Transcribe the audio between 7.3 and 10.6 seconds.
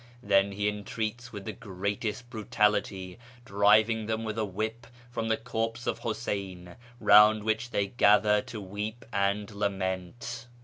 which they gather to weep and lament.